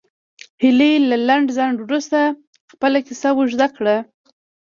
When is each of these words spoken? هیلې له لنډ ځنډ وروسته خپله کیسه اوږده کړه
هیلې 0.61 0.91
له 1.09 1.17
لنډ 1.27 1.47
ځنډ 1.57 1.77
وروسته 1.81 2.19
خپله 2.71 2.97
کیسه 3.07 3.29
اوږده 3.35 3.67
کړه 3.75 3.97